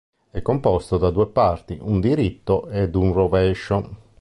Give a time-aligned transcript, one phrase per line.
[0.31, 3.99] È composto da due parti: un diritto ed un rovescio.